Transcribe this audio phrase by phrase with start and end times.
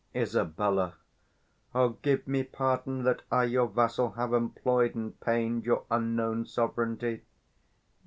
[0.15, 0.59] Isab.
[1.75, 7.21] O, give me pardon, That I, your vassal, have employ'd and pain'd Your unknown sovereignty!